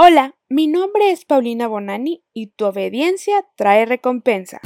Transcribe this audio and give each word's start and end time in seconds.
Hola, 0.00 0.36
mi 0.48 0.68
nombre 0.68 1.10
es 1.10 1.24
Paulina 1.24 1.66
Bonani 1.66 2.22
y 2.32 2.52
tu 2.52 2.66
obediencia 2.66 3.44
trae 3.56 3.84
recompensa. 3.84 4.60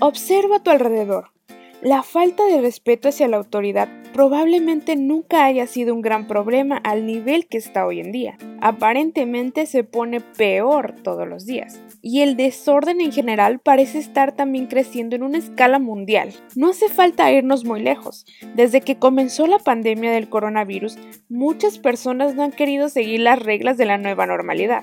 Observa 0.00 0.56
a 0.56 0.62
tu 0.62 0.68
alrededor. 0.70 1.30
La 1.80 2.02
falta 2.02 2.44
de 2.44 2.60
respeto 2.60 3.08
hacia 3.08 3.28
la 3.28 3.36
autoridad 3.36 3.88
probablemente 4.12 4.96
nunca 4.96 5.44
haya 5.44 5.68
sido 5.68 5.94
un 5.94 6.02
gran 6.02 6.26
problema 6.26 6.76
al 6.78 7.06
nivel 7.06 7.46
que 7.46 7.56
está 7.56 7.86
hoy 7.86 8.00
en 8.00 8.10
día. 8.10 8.36
Aparentemente 8.60 9.64
se 9.64 9.84
pone 9.84 10.20
peor 10.20 10.96
todos 11.04 11.28
los 11.28 11.46
días 11.46 11.80
y 12.02 12.22
el 12.22 12.36
desorden 12.36 13.00
en 13.00 13.12
general 13.12 13.60
parece 13.60 13.98
estar 13.98 14.32
también 14.32 14.66
creciendo 14.66 15.14
en 15.14 15.22
una 15.22 15.38
escala 15.38 15.78
mundial. 15.78 16.32
No 16.56 16.70
hace 16.70 16.88
falta 16.88 17.30
irnos 17.30 17.64
muy 17.64 17.80
lejos. 17.80 18.26
Desde 18.56 18.80
que 18.80 18.98
comenzó 18.98 19.46
la 19.46 19.60
pandemia 19.60 20.10
del 20.10 20.28
coronavirus, 20.28 20.98
muchas 21.28 21.78
personas 21.78 22.34
no 22.34 22.42
han 22.42 22.50
querido 22.50 22.88
seguir 22.88 23.20
las 23.20 23.38
reglas 23.38 23.76
de 23.76 23.84
la 23.84 23.98
nueva 23.98 24.26
normalidad. 24.26 24.82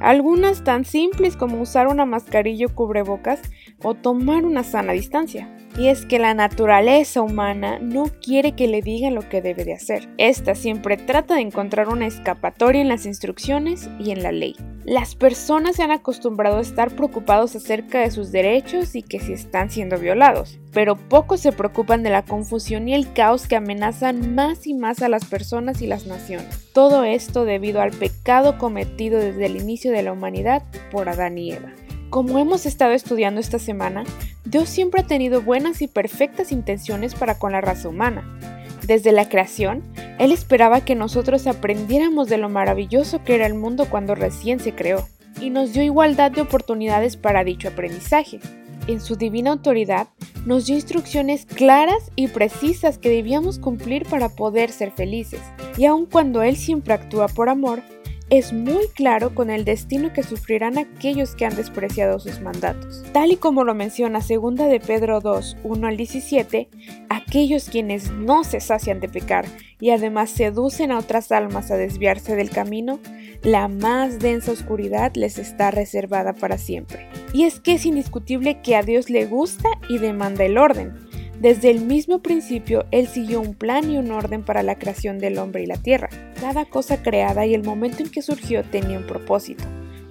Algunas 0.00 0.64
tan 0.64 0.86
simples 0.86 1.36
como 1.36 1.60
usar 1.60 1.86
una 1.86 2.06
mascarilla 2.06 2.64
o 2.64 2.74
cubrebocas 2.74 3.42
o 3.82 3.92
tomar 3.92 4.46
una 4.46 4.64
sana 4.64 4.94
distancia. 4.94 5.54
Y 5.76 5.88
es 5.88 6.04
que 6.04 6.18
la 6.18 6.34
naturaleza 6.34 7.22
humana 7.22 7.78
no 7.80 8.04
quiere 8.22 8.52
que 8.52 8.68
le 8.68 8.82
digan 8.82 9.14
lo 9.14 9.28
que 9.28 9.40
debe 9.40 9.64
de 9.64 9.74
hacer. 9.74 10.08
Esta 10.18 10.54
siempre 10.54 10.96
trata 10.96 11.34
de 11.34 11.40
encontrar 11.40 11.88
una 11.88 12.06
escapatoria 12.06 12.80
en 12.80 12.88
las 12.88 13.06
instrucciones 13.06 13.88
y 13.98 14.10
en 14.10 14.22
la 14.22 14.32
ley. 14.32 14.56
Las 14.84 15.14
personas 15.14 15.76
se 15.76 15.82
han 15.82 15.90
acostumbrado 15.90 16.56
a 16.58 16.62
estar 16.62 16.90
preocupados 16.96 17.54
acerca 17.54 18.00
de 18.00 18.10
sus 18.10 18.32
derechos 18.32 18.94
y 18.94 19.02
que 19.02 19.20
si 19.20 19.32
están 19.32 19.70
siendo 19.70 19.98
violados, 19.98 20.58
pero 20.72 20.96
pocos 20.96 21.40
se 21.40 21.52
preocupan 21.52 22.02
de 22.02 22.10
la 22.10 22.24
confusión 22.24 22.88
y 22.88 22.94
el 22.94 23.12
caos 23.12 23.46
que 23.46 23.56
amenazan 23.56 24.34
más 24.34 24.66
y 24.66 24.74
más 24.74 25.02
a 25.02 25.08
las 25.08 25.26
personas 25.26 25.82
y 25.82 25.86
las 25.86 26.06
naciones. 26.06 26.70
Todo 26.72 27.04
esto 27.04 27.44
debido 27.44 27.82
al 27.82 27.90
pecado 27.90 28.58
cometido 28.58 29.18
desde 29.18 29.46
el 29.46 29.56
inicio 29.56 29.92
de 29.92 30.02
la 30.02 30.12
humanidad 30.12 30.62
por 30.90 31.08
Adán 31.08 31.36
y 31.38 31.52
Eva. 31.52 31.72
Como 32.10 32.40
hemos 32.40 32.66
estado 32.66 32.92
estudiando 32.92 33.40
esta 33.40 33.60
semana, 33.60 34.02
Dios 34.44 34.68
siempre 34.68 35.02
ha 35.02 35.06
tenido 35.06 35.42
buenas 35.42 35.80
y 35.80 35.86
perfectas 35.86 36.50
intenciones 36.50 37.14
para 37.14 37.38
con 37.38 37.52
la 37.52 37.60
raza 37.60 37.88
humana. 37.88 38.36
Desde 38.84 39.12
la 39.12 39.28
creación, 39.28 39.84
Él 40.18 40.32
esperaba 40.32 40.84
que 40.84 40.96
nosotros 40.96 41.46
aprendiéramos 41.46 42.28
de 42.28 42.36
lo 42.36 42.48
maravilloso 42.48 43.22
que 43.22 43.36
era 43.36 43.46
el 43.46 43.54
mundo 43.54 43.86
cuando 43.88 44.16
recién 44.16 44.58
se 44.58 44.74
creó, 44.74 45.06
y 45.40 45.50
nos 45.50 45.72
dio 45.72 45.84
igualdad 45.84 46.32
de 46.32 46.40
oportunidades 46.40 47.16
para 47.16 47.44
dicho 47.44 47.68
aprendizaje. 47.68 48.40
En 48.88 49.00
su 49.00 49.14
divina 49.14 49.52
autoridad, 49.52 50.08
nos 50.46 50.66
dio 50.66 50.74
instrucciones 50.74 51.46
claras 51.46 52.10
y 52.16 52.26
precisas 52.26 52.98
que 52.98 53.08
debíamos 53.08 53.60
cumplir 53.60 54.04
para 54.04 54.30
poder 54.30 54.72
ser 54.72 54.90
felices. 54.90 55.40
Y 55.76 55.84
aun 55.84 56.06
cuando 56.06 56.42
Él 56.42 56.56
siempre 56.56 56.92
actúa 56.92 57.28
por 57.28 57.48
amor, 57.48 57.82
es 58.30 58.52
muy 58.52 58.86
claro 58.94 59.34
con 59.34 59.50
el 59.50 59.64
destino 59.64 60.12
que 60.12 60.22
sufrirán 60.22 60.78
aquellos 60.78 61.34
que 61.34 61.46
han 61.46 61.56
despreciado 61.56 62.20
sus 62.20 62.40
mandatos. 62.40 63.02
Tal 63.12 63.32
y 63.32 63.36
como 63.36 63.64
lo 63.64 63.74
menciona 63.74 64.20
2 64.20 64.54
de 64.54 64.80
Pedro 64.80 65.20
2, 65.20 65.56
1 65.64 65.86
al 65.86 65.96
17, 65.96 66.68
aquellos 67.08 67.68
quienes 67.68 68.12
no 68.12 68.44
se 68.44 68.60
sacian 68.60 69.00
de 69.00 69.08
pecar 69.08 69.46
y 69.80 69.90
además 69.90 70.30
seducen 70.30 70.92
a 70.92 70.98
otras 70.98 71.32
almas 71.32 71.72
a 71.72 71.76
desviarse 71.76 72.36
del 72.36 72.50
camino, 72.50 73.00
la 73.42 73.66
más 73.66 74.20
densa 74.20 74.52
oscuridad 74.52 75.12
les 75.16 75.38
está 75.38 75.72
reservada 75.72 76.32
para 76.32 76.56
siempre. 76.56 77.08
Y 77.32 77.44
es 77.44 77.58
que 77.58 77.74
es 77.74 77.86
indiscutible 77.86 78.60
que 78.60 78.76
a 78.76 78.82
Dios 78.82 79.10
le 79.10 79.26
gusta 79.26 79.68
y 79.88 79.98
demanda 79.98 80.44
el 80.44 80.56
orden, 80.56 81.09
desde 81.40 81.70
el 81.70 81.80
mismo 81.80 82.18
principio, 82.18 82.84
Él 82.90 83.08
siguió 83.08 83.40
un 83.40 83.54
plan 83.54 83.90
y 83.90 83.96
un 83.96 84.10
orden 84.10 84.44
para 84.44 84.62
la 84.62 84.74
creación 84.74 85.18
del 85.18 85.38
hombre 85.38 85.62
y 85.62 85.66
la 85.66 85.78
tierra. 85.78 86.10
Cada 86.38 86.66
cosa 86.66 87.02
creada 87.02 87.46
y 87.46 87.54
el 87.54 87.64
momento 87.64 88.02
en 88.02 88.10
que 88.10 88.20
surgió 88.20 88.62
tenía 88.62 88.98
un 88.98 89.06
propósito, 89.06 89.64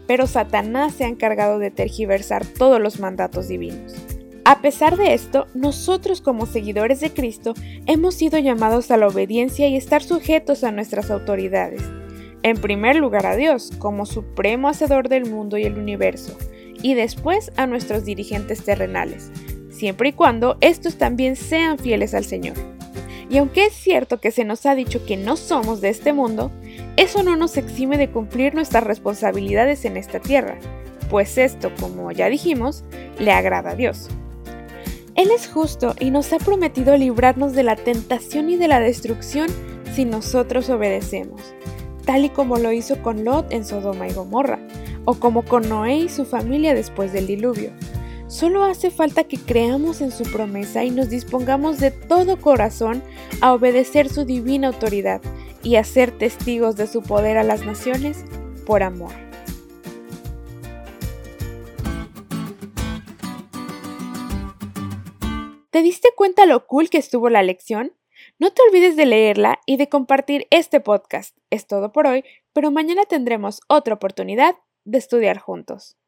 pero 0.07 0.25
Satanás 0.25 0.95
se 0.95 1.05
ha 1.05 1.07
encargado 1.07 1.59
de 1.59 1.69
tergiversar 1.69 2.47
todos 2.47 2.81
los 2.81 2.99
mandatos 2.99 3.47
divinos. 3.47 3.93
A 4.43 4.61
pesar 4.63 4.97
de 4.97 5.13
esto, 5.13 5.45
nosotros 5.53 6.21
como 6.21 6.47
seguidores 6.47 6.99
de 6.99 7.13
Cristo 7.13 7.53
hemos 7.85 8.15
sido 8.15 8.39
llamados 8.39 8.89
a 8.89 8.97
la 8.97 9.05
obediencia 9.05 9.67
y 9.67 9.75
estar 9.75 10.01
sujetos 10.01 10.63
a 10.63 10.71
nuestras 10.71 11.11
autoridades. 11.11 11.83
En 12.41 12.57
primer 12.57 12.95
lugar 12.95 13.27
a 13.27 13.35
Dios, 13.35 13.71
como 13.77 14.07
supremo 14.07 14.67
hacedor 14.67 15.09
del 15.09 15.29
mundo 15.29 15.59
y 15.59 15.65
el 15.65 15.77
universo, 15.77 16.35
y 16.81 16.95
después 16.95 17.51
a 17.55 17.67
nuestros 17.67 18.05
dirigentes 18.05 18.63
terrenales, 18.63 19.31
siempre 19.79 20.09
y 20.09 20.13
cuando 20.13 20.57
estos 20.59 20.97
también 20.97 21.35
sean 21.35 21.79
fieles 21.79 22.13
al 22.13 22.25
Señor. 22.25 22.55
Y 23.29 23.37
aunque 23.37 23.65
es 23.65 23.73
cierto 23.73 24.19
que 24.19 24.31
se 24.31 24.43
nos 24.43 24.65
ha 24.65 24.75
dicho 24.75 25.05
que 25.05 25.15
no 25.15 25.37
somos 25.37 25.81
de 25.81 25.89
este 25.89 26.13
mundo, 26.13 26.51
eso 26.97 27.23
no 27.23 27.35
nos 27.35 27.57
exime 27.57 27.97
de 27.97 28.09
cumplir 28.09 28.55
nuestras 28.55 28.83
responsabilidades 28.83 29.85
en 29.85 29.97
esta 29.97 30.19
tierra, 30.19 30.57
pues 31.09 31.37
esto, 31.37 31.71
como 31.79 32.11
ya 32.11 32.27
dijimos, 32.27 32.83
le 33.19 33.31
agrada 33.31 33.71
a 33.71 33.75
Dios. 33.75 34.09
Él 35.15 35.29
es 35.31 35.47
justo 35.47 35.95
y 35.99 36.11
nos 36.11 36.33
ha 36.33 36.37
prometido 36.37 36.97
librarnos 36.97 37.53
de 37.53 37.63
la 37.63 37.75
tentación 37.75 38.49
y 38.49 38.57
de 38.57 38.67
la 38.67 38.79
destrucción 38.79 39.47
si 39.93 40.05
nosotros 40.05 40.69
obedecemos, 40.69 41.41
tal 42.05 42.25
y 42.25 42.29
como 42.29 42.57
lo 42.57 42.71
hizo 42.71 43.01
con 43.01 43.25
Lot 43.25 43.51
en 43.53 43.65
Sodoma 43.65 44.07
y 44.07 44.13
Gomorra, 44.13 44.59
o 45.05 45.15
como 45.15 45.43
con 45.43 45.67
Noé 45.69 45.97
y 45.97 46.09
su 46.09 46.25
familia 46.25 46.73
después 46.73 47.13
del 47.13 47.27
diluvio. 47.27 47.71
Solo 48.29 48.63
hace 48.63 48.91
falta 48.91 49.23
que 49.23 49.37
creamos 49.37 50.01
en 50.01 50.11
su 50.11 50.23
promesa 50.23 50.83
y 50.83 50.91
nos 50.91 51.09
dispongamos 51.09 51.79
de 51.79 51.89
todo 51.89 52.39
corazón 52.39 53.01
a 53.41 53.53
obedecer 53.53 54.07
su 54.07 54.23
divina 54.23 54.67
autoridad 54.67 55.19
y 55.63 55.77
a 55.77 55.83
ser 55.83 56.15
testigos 56.15 56.75
de 56.75 56.85
su 56.85 57.01
poder 57.01 57.39
a 57.39 57.43
las 57.43 57.65
naciones 57.65 58.23
por 58.67 58.83
amor. 58.83 59.13
¿Te 65.71 65.81
diste 65.81 66.09
cuenta 66.15 66.45
lo 66.45 66.67
cool 66.67 66.91
que 66.91 66.99
estuvo 66.99 67.29
la 67.29 67.41
lección? 67.41 67.93
No 68.37 68.51
te 68.51 68.61
olvides 68.61 68.95
de 68.95 69.07
leerla 69.07 69.59
y 69.65 69.77
de 69.77 69.89
compartir 69.89 70.45
este 70.51 70.79
podcast. 70.79 71.35
Es 71.49 71.65
todo 71.65 71.91
por 71.91 72.05
hoy, 72.05 72.23
pero 72.53 72.69
mañana 72.69 73.05
tendremos 73.05 73.61
otra 73.67 73.95
oportunidad 73.95 74.55
de 74.85 74.99
estudiar 74.99 75.39
juntos. 75.39 75.98